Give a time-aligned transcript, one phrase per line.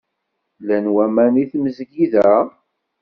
[0.59, 2.31] Llan waman deg tmezgida?